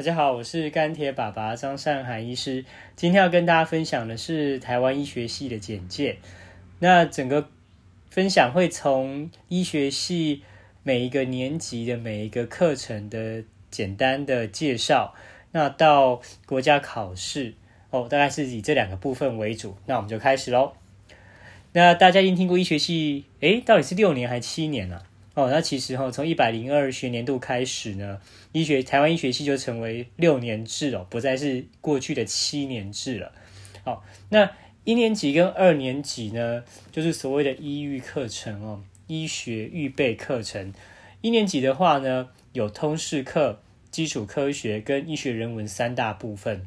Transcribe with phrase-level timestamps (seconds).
[0.00, 2.64] 大家好，我是干铁爸爸张善海医师。
[2.96, 6.16] 今天要跟大家分享的是台湾医学系的简介。
[6.78, 7.50] 那整个
[8.08, 10.42] 分享会从医学系
[10.82, 15.14] 每一个年级的每一个课程的简单的介绍，
[15.52, 17.52] 那到国家考试
[17.90, 19.76] 哦，大概是以这两个部分为主。
[19.84, 20.72] 那我们就开始喽。
[21.74, 25.02] 那大家已经听过医学系，诶，到底是六年还是七年呢？
[25.40, 28.20] 哦，那其实哈，从一百零二学年度开始呢，
[28.52, 33.32] 医学台湾医学系就成为六年制哦，不再是过去的七年制了。
[33.84, 34.50] 好，那
[34.84, 40.74] 一年级跟二年级呢，就是所谓的医育课程哦，医学预备课程。
[41.22, 46.66] 一年级的话呢，有通识课、基础科学跟医学人文三大部分。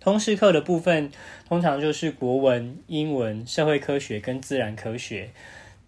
[0.00, 1.12] 通识课的部分，
[1.48, 5.30] 通常就是国文、英文、社会科学跟自然科学。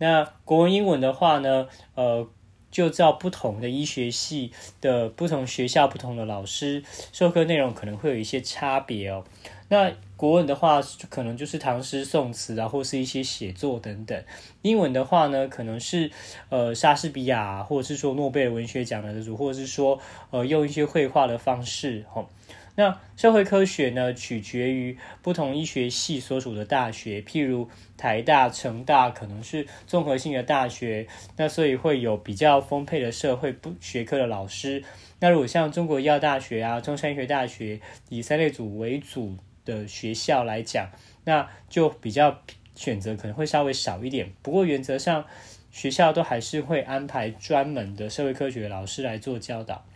[0.04, 2.28] 那国文、英文的话呢，呃，
[2.70, 9.24] 就照不同的医学系的不同学校、不同的老师授课内容可能会有一些差别哦。
[9.68, 14.20] 那国文的话，可能就是唐诗宋词啊，或是一些写作等等；
[14.60, 16.10] 英文的话呢，可能是
[16.50, 19.98] 呃莎士比亚，或者是说诺贝尔文学奖的得主，或者是说
[20.30, 22.28] 呃用一些绘画的方式，吼。
[22.77, 34.83] 那社会科学呢，取决于不同医学系所属的大学，譬如台大、成大可能是综合性的大学，那所以会有比较丰沛的社会不学科的老师。
[35.20, 40.91] 那如果像中国医药大学啊、中山医学大学以三类组为主的学校来讲，
[41.25, 42.42] 那就比较
[42.75, 44.33] 选择可能会稍微少一点。
[44.42, 45.25] 不过原则上，
[45.70, 49.86] 学校都还是会安排专门的社会科学老师来做教导。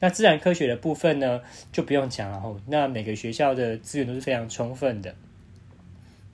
[0.00, 1.40] 那自然科学的部分呢，
[1.72, 2.60] 就不用讲了吼。
[2.66, 5.14] 那每个学校的资源都是非常充分的。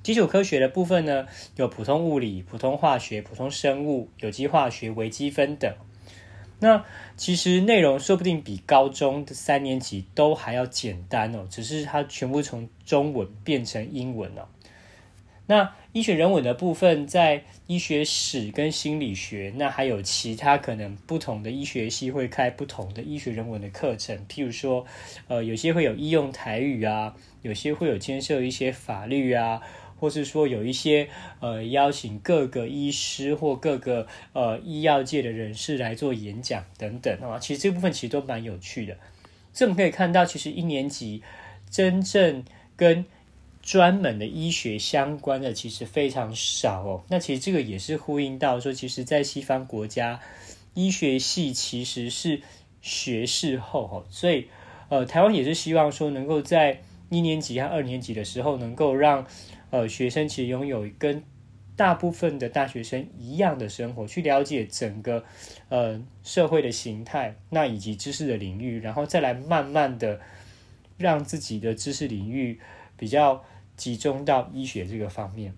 [0.02, 5.74] 基础科学的部分呢，有普通物理、普通化学、普通生物、有机化学、微积分等。
[6.60, 6.84] 那
[7.16, 14.48] 其实内容说不定比高中的三年级都还要简单哦，只是它全部从中文变成英文了。
[15.46, 24.84] 那医学人文的部分，在医学史跟心理学，那还有其他可能不同的医学系会开不同的医学人文的课程，譬如说，
[25.28, 29.60] 呃，有些会有医用台语啊，有些会有牵涉一些法律啊，
[30.00, 31.08] 或是说有一些
[31.40, 38.96] 呃邀请各个医师或各个呃医药界的人士来做演讲等等啊，其实这部分其实都蛮有趣的。
[39.52, 41.22] 所以我们可以看到，其实一年级
[41.70, 42.44] 真正
[42.77, 43.04] 跟
[43.64, 47.02] 专门的医学相关的其实非常少哦。
[47.08, 50.20] 那其实这个也是呼应到说，其实，在西方国家，
[50.75, 52.42] 医学系其实是
[52.83, 54.05] 学士后哦。
[54.11, 54.48] 所以，
[54.91, 59.27] 呃，台湾也是希望说，能够在一年级和二年级的时候，能够让
[59.70, 61.25] 呃学生其实拥有跟
[61.75, 65.25] 大部分的大学生一样的生活，去了解整个
[65.70, 70.20] 呃社会的形态，那以及知识的领域，然后再来慢慢的
[70.98, 72.61] 让自己的知识领域
[72.98, 73.42] 比较。
[73.77, 75.55] 集中到医学这个方面。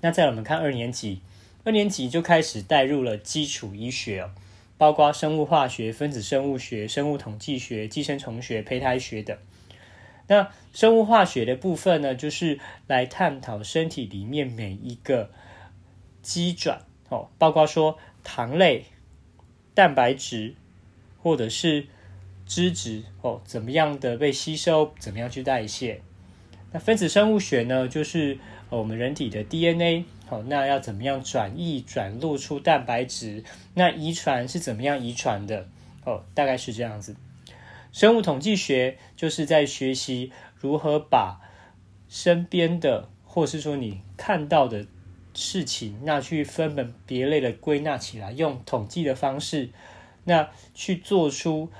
[0.00, 1.20] 那再我们看二年级，
[1.64, 4.30] 二年级就开始带入了基础医学哦，
[4.76, 9.36] 包括生物化学、分子生物学、生物统计学、寄生虫学、胚胎学等。
[10.28, 15.30] 那生物化学的部分呢，就是来探讨身体里面每一个
[16.20, 18.86] 基转哦，包括说糖类、
[19.72, 20.56] 蛋白质
[21.22, 21.86] 或者是
[22.44, 26.02] 脂质哦，怎么样的被吸收，怎么样去代谢。
[26.78, 28.38] 分子生物学呢，就是
[28.70, 33.44] 我们人体的 DNA，好，那要怎么样转译转录出蛋白质？
[33.74, 35.68] 那遗传是怎么样遗传的？
[36.04, 37.16] 哦，大概是这样子。
[37.92, 41.40] 生物统计学就是在学习如何把
[42.08, 44.86] 身边的，或是说你看到的
[45.34, 49.70] 事情，那去分门别类的归纳起来，用统计的方式，
[50.24, 51.70] 那去做出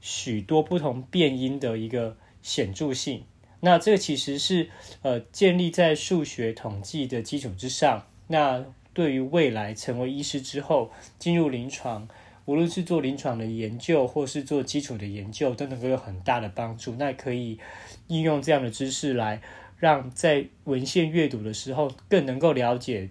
[0.00, 3.24] 许多不同变因的一个显著性。
[3.60, 4.70] 那这个其实是
[5.02, 8.06] 呃建立在数学统计的基础之上。
[8.28, 12.08] 那对于未来成为医师之后进入临床，
[12.44, 16.94] 无论是做临床的研究或是做基础的研究，都能够有很大的帮助。
[16.94, 17.58] 那可以
[18.06, 19.42] 应用这样的知识来
[19.76, 23.08] 让在文献阅读的时候更能够了解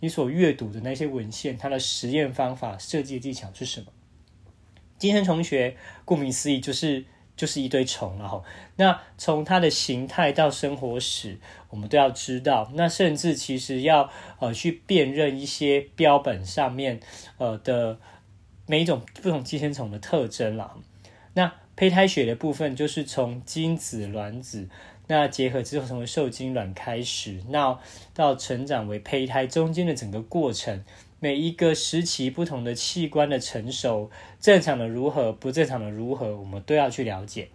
[0.00, 3.86] 你所阅读的那些文献，它的实验方法、设计技巧是什么。
[4.98, 7.04] 寄生虫学顾名思义就是。
[7.36, 8.42] 就是一堆虫了哈，
[8.76, 11.38] 那从它的形态到生活史，
[11.68, 12.70] 我们都要知道。
[12.74, 16.98] 那甚至其实要呃去辨认一些标本上面
[17.36, 17.98] 呃的
[18.66, 20.78] 每一种不同寄生虫的特征了。
[21.34, 24.70] 那胚胎学的部分就是从精子、卵子
[25.08, 27.78] 那结合之后成为受精卵开始，那
[28.14, 30.82] 到成长为胚胎中间的整个过程，
[31.26, 37.48] 每一个时期不同的器官的成熟，正常的如何，不正常的如何，我们都要去了解。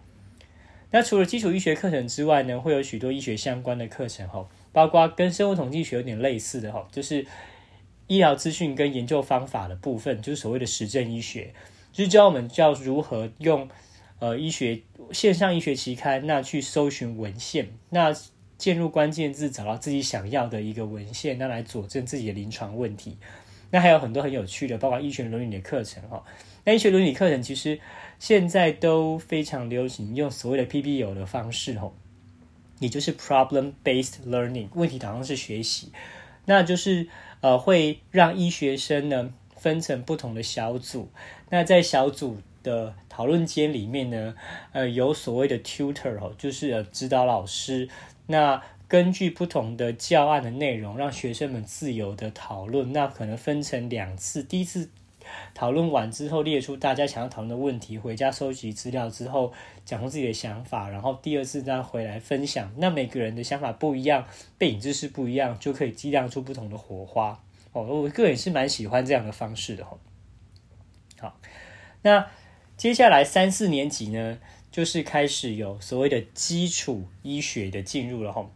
[0.90, 7.26] 那除了基础医学课程之外呢，会有许多医学相关的课程吼，包括跟生物统计学有点类似的吼，就是
[8.08, 11.54] 医疗资讯跟研究方法的部分，就是所谓的实证医学，
[11.94, 13.66] 就是教我们教如何用
[14.18, 14.82] 呃医学
[15.12, 18.14] 线上医学期刊那去搜寻文献，那
[18.58, 23.16] 进入关键字找到自己想要的一个文献，那来佐证自己的临床问题。
[23.72, 26.22] 那还有很多很有趣的，包括医学伦理的课程哈。
[26.64, 27.80] 那医学伦理课程其实
[28.18, 31.90] 现在都非常流行用所谓的 PBL 的方式哈，
[32.80, 35.90] 也就是 Problem Based Learning 问题导向式学习，
[36.44, 37.08] 那就是
[37.40, 41.08] 呃会让医学生呢分成不同的小组，
[41.48, 44.34] 那在小组的讨论间里面呢，
[44.72, 47.88] 呃有所谓的 Tutor 哦，就是指导老师，
[48.26, 48.62] 那。
[48.92, 52.92] 根据不同的教案的内容，让学生们自由的讨论。
[52.92, 54.90] 那可能分成两次，第一次
[55.54, 59.54] 讨论完之后，列出大家想要讨论的问题，回家收集资料之后，
[59.86, 60.90] 讲出自己的想法。
[60.90, 62.70] 然后第二次再回来分享。
[62.76, 64.26] 那每个人的想法不一样，
[64.58, 67.42] 背景知识不一样，就可以激荡出不同的火花。
[67.72, 69.96] 哦，我个人是蛮喜欢这样的方式的哈。
[71.18, 71.40] 好，
[72.02, 72.26] 那
[72.76, 74.38] 接下来三四年级呢，
[74.70, 78.46] 就是开始有所谓的基础医学的进入了哈。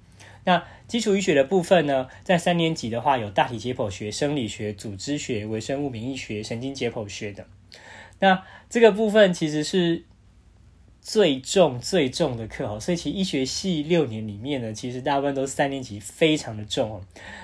[0.46, 7.44] 那基础医学的部分呢，在三年级的话，有大体解剖学、生理学、组织学、微生物免疫学、神经解剖学的。
[8.20, 10.04] 那这个部分其实是
[11.00, 12.78] 最重、最重的课哦。
[12.78, 17.00] 所以，其实医学系六年里面呢，其实大部分都是三年级非常的重哦。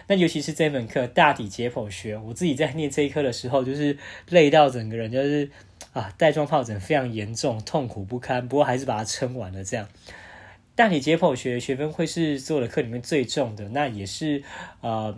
[0.06, 3.98] 那尤其是这门课大体解剖学，我自己在念这一科的时候，就是
[4.30, 5.50] 累到整个人就是
[5.92, 8.48] 啊，带状疱疹非常严重，痛苦不堪。
[8.48, 9.88] 不过还是把它撑完了，这样。
[10.74, 14.42] 大体解剖学学分会是所有的课里面最重的，那也是
[14.80, 15.14] 呃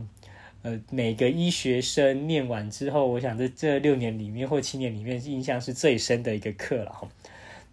[0.63, 7.09] 呃每个医学生念完之后，我想这这六年里面或七年里面印象是最深的一个课了哈。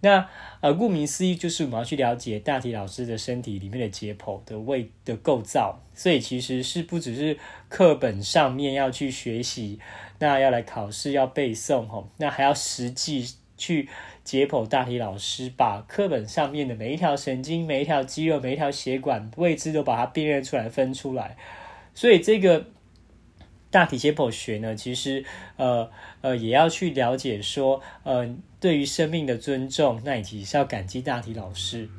[0.04, 0.28] 那
[0.62, 7.38] 呃顾名思义，就是我们要去了解大体老师的身体里面的解剖的胃的构造，所以其实是不只是
[7.69, 9.80] 课本上面要去学习，
[10.19, 13.27] 那要来考试要背诵哈，那还要实际
[13.62, 13.88] 去。
[14.24, 21.36] 解剖大体老师把课本上面的每一条神经、每一条肌肉、每一条血管位置都把它辨认出来、分出来，
[21.96, 22.68] 所以这个
[23.72, 25.25] 大体解剖学呢，其实
[25.58, 25.90] 呃
[26.22, 28.30] 呃也要去了解说，呃
[28.60, 31.90] 对于生命的尊重，那以及是要感激大体老师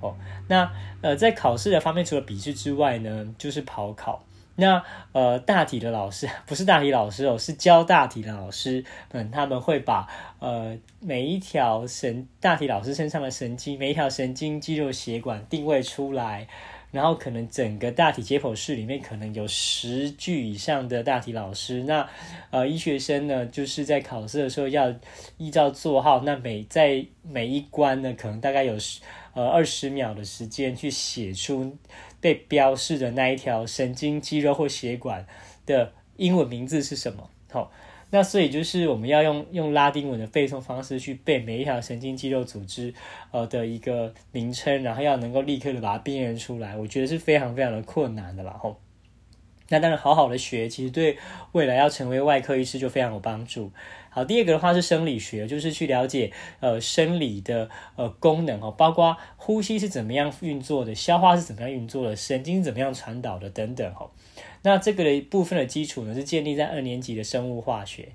[0.00, 0.16] 哦。
[0.48, 4.24] 那呃在考试的方面，除了笔试之外呢，就是跑考。
[4.60, 4.82] 那
[5.12, 10.08] 呃，大体的老师不是大体老师哦，是教大体的老师嗯，他们会把
[10.40, 16.48] 呃每一条神大体老师身上的神经，每一条神经、肌肉、血管定位出来，
[16.90, 21.84] 然后可能整个大体解剖室里面可能有十具以上的大体老师。
[21.84, 22.08] 那
[22.50, 24.92] 呃，医学生呢，就是在考试的时候要
[25.36, 29.00] 依照座号，那每在每一关呢，可能大概有十
[29.34, 31.76] 呃二十秒的时间去写出。
[32.20, 35.26] 被标示的那一条神经、肌肉或血管
[35.66, 37.30] 的英文名字是什么？
[37.50, 37.70] 好，
[38.10, 42.92] 那所以就是我们要用用拉丁文的背诵方式去背每一条神经、肌肉组织
[43.30, 48.56] 呃的一个名称，然后要能够立刻的把它辨认出来，我觉得是非常非常的困难的啦。
[48.60, 48.80] 吼，
[49.68, 51.18] 那当然好好的学，其实对
[51.52, 53.70] 未来要成为外科医师就非常有帮助。
[54.10, 64.10] 好，第二个的话是生理学，就是去了解呃生理的呃功能哦，包括呼吸是怎么样运作的，消化是怎么样运作的，神经怎么样传导的等等哦。
[64.62, 68.08] 那这个的部分的基础呢，是建立在二年级的生物化学。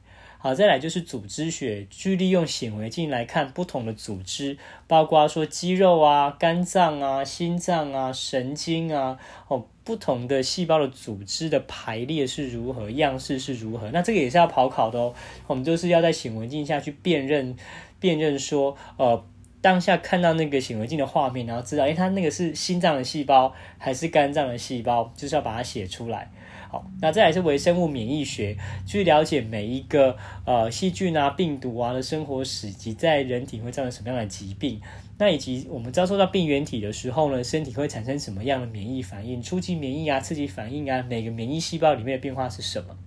[0.43, 4.57] 好，再来就是组织学，去利用显微镜来看不同的组织，
[4.88, 13.89] 包括说肌肉啊、肝脏啊、心脏啊、神经啊，哦，不同的细胞的组织的排列是如何，样式是如何。
[13.91, 15.15] 那这个也是要跑考的哦。
[15.47, 17.55] 我们就是要在显微镜下去辨认，
[18.01, 19.23] 辨认说，呃，
[19.62, 26.29] 当下看到那个显微镜的画面，然后知道，哎，它那个是心脏的细胞还是肝脏的细胞，就是要把它写出来。
[26.74, 34.82] 好，那再来是微生物免疫学，去了解每一个呃细菌啊、病毒啊的生活史及在人体会造成什么样的疾病。
[35.20, 39.39] 那以及我们遭受到病原体的时候呢，身体会产生什么样的免疫反应？
[39.39, 42.98] 初级免疫啊、刺激反应啊，每个免疫细胞里面的变化是什么？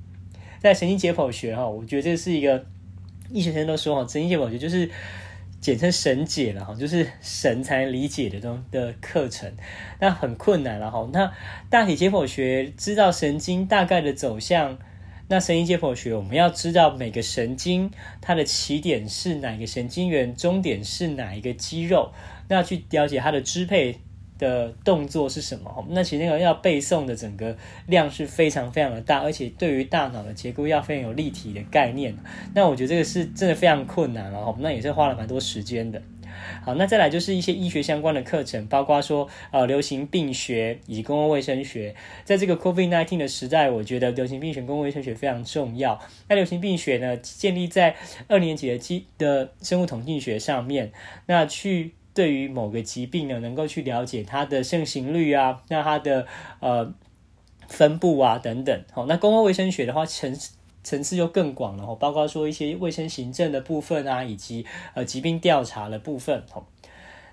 [0.61, 2.65] 在神经解剖学哈，我觉得这是一个
[3.33, 4.89] 医学生都说哈，神经解剖学就是。
[5.67, 9.53] 简称神解了哈，就是神才能理解的东的课程，
[9.99, 11.11] 那很困难了哈。
[11.13, 11.33] 那
[11.69, 14.79] 大体解剖学知道神经大概的走向，
[15.27, 22.13] 那神经解剖学我们要知道每个神经它的起点是哪个神经元，终点是哪一个肌肉，
[22.47, 23.99] 那去了解它的支配
[24.39, 25.87] 的动作是什么？
[25.91, 32.15] 那其实那个要背诵的整个量是非常非常的大，而且对于大脑的结构要非常有立体的概念。
[32.55, 36.03] 那我觉得这个是真的非常困难了，那也是花了蛮多时间的。
[36.63, 41.95] 好，那再来就是一些医学相关的课程，包括说呃流行病学以及公共卫生学。
[42.25, 45.99] 在这个 COVID-19 的时代，我觉得流行病学、公共卫生学非常重要。
[46.29, 47.97] 那流行病学呢，建立在
[48.29, 50.93] 二年级的基的生物统计学上面，
[51.25, 56.27] 那去对于某个疾病呢，能够去了解它的盛行率啊，那它的
[56.61, 56.95] 呃
[57.69, 58.85] 分布啊等等。
[58.91, 60.35] 好，那公共卫生学的话，层
[60.83, 66.65] 层次就更广了哦，包括说一些卫生行政的部分啊，以及呃疾病调查的部分哦。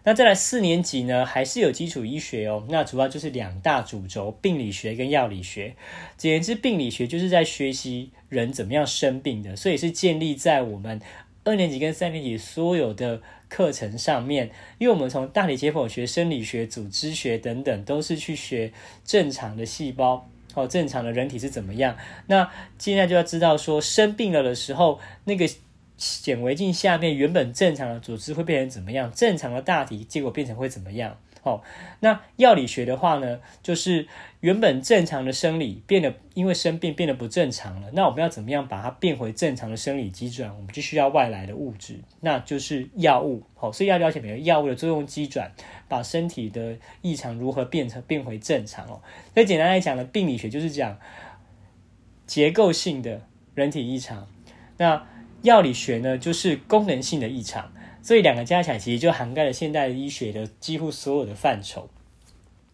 [0.06, 2.66] 那再来四年级呢，还是有基础医学哦。
[2.68, 5.78] 那主要就是两大主轴：病理学跟药理学。
[6.18, 11.00] 简言之，病理学就是在学习人怎么样生病的，所以是建立在我们
[11.44, 14.52] 二年级跟三年级所有的课程上面。
[14.78, 18.72] 因为我们从大体解剖学、生理学、组织学等等，都是去学
[19.04, 20.30] 正常的细胞。
[20.56, 21.98] 哦，正常的人体是怎么样？
[22.28, 22.48] 那
[22.78, 25.50] 现在就要知道说，生病了的时候，那个
[25.98, 29.12] 显微镜下面原本正常的组织会变成怎么样？
[29.12, 31.18] 正常的大体结果变成会怎么样？
[31.44, 31.62] 哦，
[32.00, 34.08] 那药理学的话呢，就是
[34.40, 37.90] 原本正常的生理变得因为生病变得不正常了。
[37.94, 40.54] 那我们要怎么样把它变回正常的生理机转？
[40.56, 43.44] 我们就需要外来的物质，那就是药物。
[43.56, 45.52] 好，所以要了解每个药物的作用机转。
[45.90, 49.00] 把身体的异常如何变成变回正常哦？
[49.36, 50.98] 所以简单来讲呢，病理学就是讲
[52.26, 53.22] 结构性的
[53.54, 54.28] 人体异常，
[54.78, 55.06] 那
[55.44, 57.72] 药理学呢就是功能性的异常，
[58.04, 61.90] 所以两个加起来其实就涵盖了现代医学的几乎所有的范畴。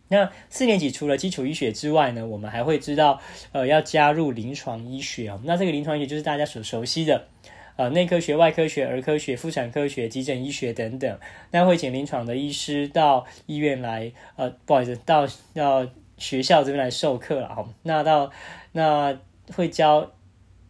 [0.10, 3.22] 那四年级除了基础医学之外呢，我们还会知道
[3.54, 5.40] 呃要加入临床医学哦。
[5.46, 7.28] 那这个临床医学就是大家所熟悉的。
[7.76, 11.18] 呃，内科学、外科学、儿科学、妇产科学、急诊医学等等，
[11.52, 17.66] 那会请临床的医师到医院来，呃，不好意思，到到学校这边来授课了哈。
[17.84, 18.30] 那到
[18.74, 19.18] 那
[19.56, 20.12] 会教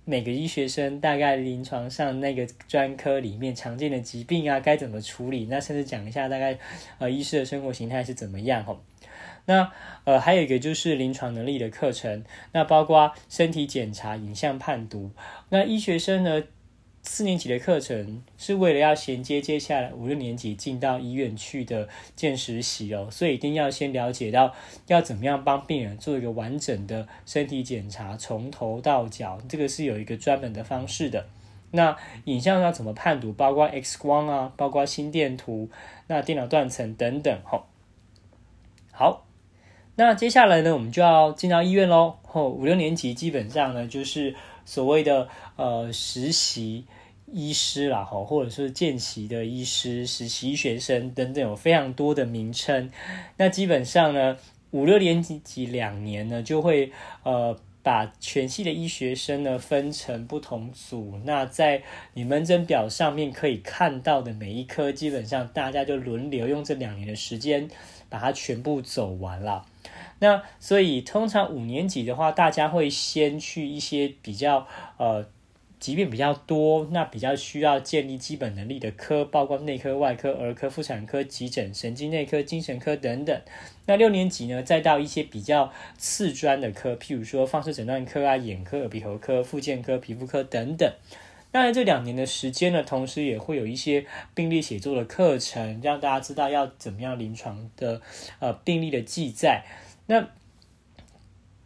[0.10, 6.58] 每个医学生大概临床上那个专科里面常见的疾病啊，该怎么处理，那甚至讲一下大概
[6.98, 8.84] 呃医师的生活形态是怎么样吼。
[9.46, 9.72] 那
[10.06, 12.24] 呃还有一个就是临床能力的课程，
[12.54, 15.12] 那包括身体检查、影像判读，
[15.50, 16.44] 那医学生呢？
[17.02, 24.54] 四年级的课程是为了要衔接接下来五六年级进到医院去的见实习哦，所以一定要先了解到
[24.88, 31.26] 要怎么样帮病人做一个完整的身体检查，从头到脚，这个是有一个专门的方式的。
[31.72, 35.70] 那影像要怎么判读，包括 X 光啊，包括心电图，
[36.08, 37.40] 那电脑断层等等。
[37.44, 37.66] 吼，
[38.92, 39.26] 好，
[39.96, 42.18] 那接下来呢，我们就要进到医院喽。
[42.24, 44.36] 吼，五六年级基本上呢，就是
[44.70, 46.86] 所谓的呃实习。
[47.32, 52.90] 医师啦，哈，或者是见习的医师、实习学生等等，有非常多的名称。
[53.38, 54.36] 那基本上呢，
[54.72, 61.22] 五六年级两年呢，就会呃把全系的医学生呢分成不同组。
[61.24, 61.84] 那在
[62.16, 67.70] 你门诊表上面可以看到的每一科，基本上大家就轮流用这两年的时间
[68.10, 69.66] 把它全部走完了。
[70.20, 75.26] 那所以通常五年级的话，大家会先去一些比较呃。
[75.80, 83.42] 疾病比较多，那比较需要建立基本能力的科，包括内科、外科、儿科、妇产科、急诊、神经内科、精神科等等。
[83.86, 90.92] 那六年级呢，再到一些比较次专的科，譬如说放射诊断科啊、眼科、耳鼻喉科、附件科、皮肤科等等。
[91.52, 98.02] 那这两年的时间呢，同时也会有一些病例写作的课程，让大家知道要怎么样临床的
[98.40, 99.66] 呃病例的记载。
[100.06, 100.30] 那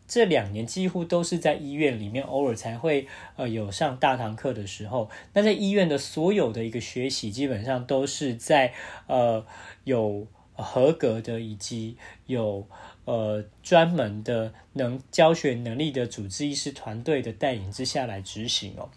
[0.07, 5.09] 这两年几乎都是在医院里面，偶尔才会呃有上大堂课的时候。
[5.33, 8.73] 那在医院的所有的一个学习，基本上都是在
[9.07, 9.45] 呃
[9.85, 11.97] 有合格的以及
[12.27, 12.67] 有
[13.05, 18.89] 呃专门的能教学能力的主治医师团队的带领之下来执行哦。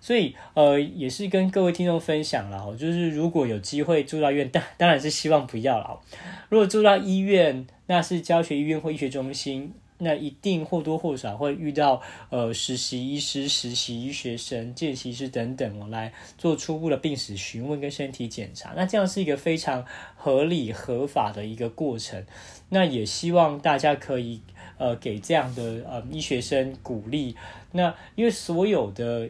[0.00, 6.00] 所以呃也是跟各位听众分享了哦，就是如果有机会住到院，当当然是希望不要了。
[6.48, 9.72] 如果住到医院，那是教学医院或医学中心。
[10.00, 12.00] 那一定或多或少会遇到
[12.30, 18.72] 呃实习医师、实习医学生、见习师等等哦，来做初步的病史询问跟身体检查。
[18.76, 22.24] 那这样是一个非常合理合法的一个过程。
[22.68, 24.40] 那也希望大家可以
[24.78, 27.34] 呃给这样的呃医学生鼓励。
[27.72, 29.28] 那因为所有的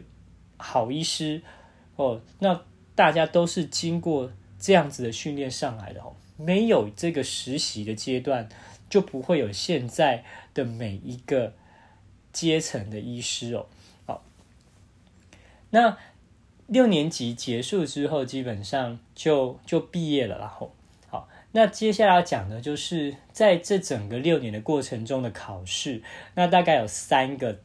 [0.59, 1.41] 好医师
[1.95, 2.61] 哦，那
[2.93, 8.47] 大家都是经过这样子的训练上来的哦，没有这个实习的阶段。
[8.89, 11.53] 就不会有现在的每一个
[12.33, 13.67] 阶层的医师哦。
[14.07, 14.23] 好，
[15.69, 15.95] 那
[16.65, 20.39] 六年级结束之后，基本上就就毕业了。
[20.39, 20.73] 然后，
[21.07, 26.01] 好，那接下来要讲的就是在这整个六年的过程中的考试，
[26.33, 27.59] 那大概有三个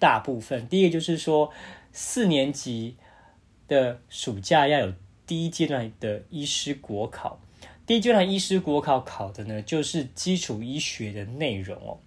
[0.00, 0.66] 大部分。
[0.66, 1.52] 第一个就是说，
[1.94, 2.96] 四年级
[3.66, 4.92] 的暑假要有
[5.26, 7.40] 第一阶段的医师国考。
[7.86, 11.98] 第一阶段医师国考考的呢，就是基础医学的内容哦，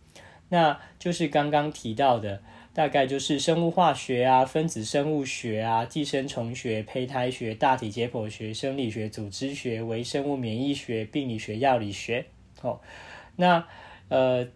[0.49, 2.43] 那就是刚刚提到的。
[2.73, 12.27] 大概就是生物化学啊、分子生物学啊、寄生虫学、胚胎学、大体解剖学、生理学、组织学、微生物免疫学、病理学、药理学。
[12.61, 12.79] 哦，
[13.35, 13.65] 那
[14.09, 14.47] 呃，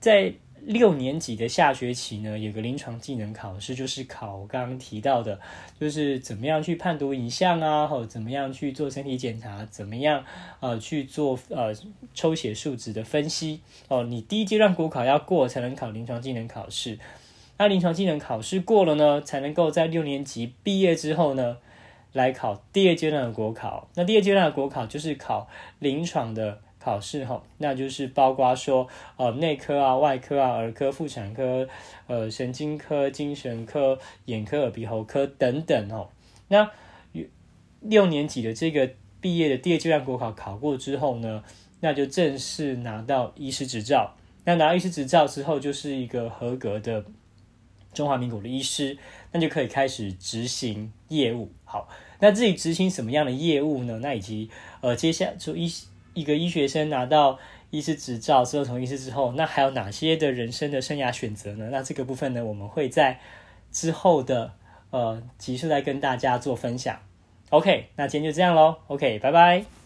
[0.00, 0.34] 在
[0.66, 5.38] 六年级的下学期呢，有个临床技能考试，就是考刚刚提到的，
[5.78, 10.24] 就是怎么样去判读影像啊，或怎么样去做身体检查，怎么样
[10.60, 11.74] 呃去做呃
[12.14, 13.60] 抽血数值的分析。
[13.88, 16.98] 哦，你第一阶段国考要过，才能考临床技能考试。
[17.58, 21.58] 那临床技能考试过了呢，才能够在六年级毕业之后呢，
[22.12, 23.88] 来考第二阶段的国考。
[23.94, 28.86] 那第二阶段的国考就是考临床的考试哈，那就是包括说
[29.16, 31.66] 呃内科啊、外科啊、儿科、妇产科、
[32.06, 36.10] 呃神经科、精神科、眼科、耳鼻喉科等等哦。
[36.48, 36.70] 那
[37.80, 41.42] 六年级的这个毕业的第二阶段国考考过之后呢，
[41.80, 44.14] 那就正式拿到医师执照。
[44.44, 47.04] 那拿到医师执照之后，就是一个合格的。
[47.94, 48.98] 中华民国的医师，
[49.30, 51.52] 那就可以开始执行业务。
[51.64, 51.88] 好，
[52.18, 54.00] 那自己执行什么样的业务呢？
[54.02, 54.50] 那以及
[54.80, 55.72] 呃，接下来就医
[56.14, 57.38] 一个医学生拿到
[57.70, 61.68] 医师执照之后，从医师之后，那还有哪些的人生的生涯选择呢？
[61.70, 63.20] 那这个部分呢，我们会在
[63.70, 64.52] 之后的
[64.90, 66.98] 呃集数来跟大家做分享。
[67.50, 68.76] OK，那今天就这样喽。
[68.86, 69.83] OK，拜拜。